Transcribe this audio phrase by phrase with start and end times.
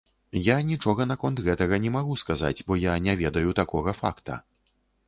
[0.45, 4.45] Я нічога наконт гэтага не магу сказаць, бо я не ведаю такога факта.